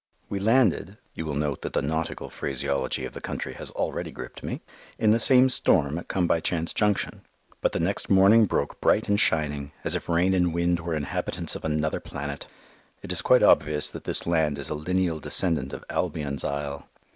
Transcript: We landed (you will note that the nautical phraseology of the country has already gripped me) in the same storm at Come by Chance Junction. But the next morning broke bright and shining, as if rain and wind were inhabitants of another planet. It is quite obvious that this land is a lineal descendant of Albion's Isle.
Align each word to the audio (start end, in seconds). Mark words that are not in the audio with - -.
We 0.31 0.39
landed 0.39 0.97
(you 1.13 1.27
will 1.27 1.35
note 1.35 1.61
that 1.61 1.73
the 1.73 1.81
nautical 1.83 2.27
phraseology 2.27 3.05
of 3.05 3.13
the 3.13 3.21
country 3.21 3.53
has 3.53 3.69
already 3.69 4.09
gripped 4.11 4.41
me) 4.41 4.61
in 4.97 5.11
the 5.11 5.19
same 5.19 5.47
storm 5.47 5.99
at 5.99 6.07
Come 6.07 6.25
by 6.25 6.39
Chance 6.39 6.73
Junction. 6.73 7.21
But 7.61 7.71
the 7.73 7.79
next 7.79 8.09
morning 8.09 8.47
broke 8.47 8.81
bright 8.81 9.07
and 9.07 9.19
shining, 9.19 9.73
as 9.83 9.93
if 9.93 10.09
rain 10.09 10.33
and 10.33 10.55
wind 10.55 10.79
were 10.79 10.95
inhabitants 10.95 11.55
of 11.55 11.63
another 11.63 11.99
planet. 11.99 12.47
It 13.03 13.11
is 13.11 13.21
quite 13.21 13.43
obvious 13.43 13.91
that 13.91 14.05
this 14.05 14.25
land 14.25 14.57
is 14.57 14.69
a 14.71 14.73
lineal 14.73 15.19
descendant 15.19 15.71
of 15.71 15.85
Albion's 15.87 16.43
Isle. 16.43 16.87